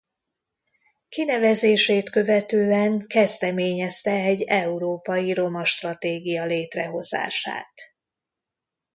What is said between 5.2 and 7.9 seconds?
Roma Stratégia létrehozását.